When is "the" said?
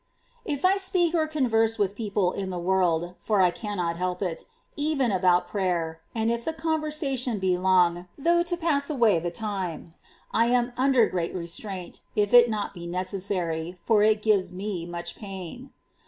2.49-2.57, 6.43-6.53, 9.19-9.29